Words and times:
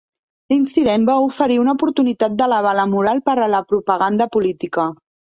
L"incident 0.53 1.03
va 1.09 1.17
oferir 1.25 1.57
una 1.63 1.75
oportunitat 1.77 2.37
d"elevar 2.39 2.71
la 2.77 2.85
moral 2.93 3.21
per 3.31 3.35
a 3.43 3.49
la 3.57 3.61
propaganda 3.73 4.29
política. 4.37 4.87